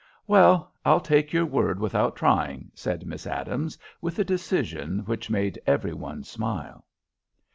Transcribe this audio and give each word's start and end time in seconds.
"Well, 0.25 0.73
I'll 0.83 0.99
take 0.99 1.31
your 1.31 1.45
word 1.45 1.79
without 1.79 2.15
trying," 2.15 2.71
said 2.73 3.05
Miss 3.05 3.27
Adams, 3.27 3.77
with 4.01 4.17
a 4.17 4.23
decision 4.23 5.01
which 5.05 5.29
made 5.29 5.61
every 5.67 5.93
one 5.93 6.23
smile. 6.23 6.83